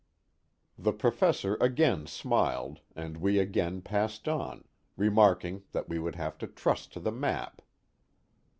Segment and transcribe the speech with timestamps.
[0.79, 4.63] The Professor again smiled and we again passed on,
[4.97, 7.61] re marking that we would have to trust to the map.